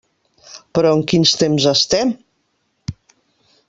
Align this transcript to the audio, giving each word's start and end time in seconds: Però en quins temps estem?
Però 0.77 0.93
en 0.95 1.03
quins 1.13 1.35
temps 1.43 1.69
estem? 1.75 2.17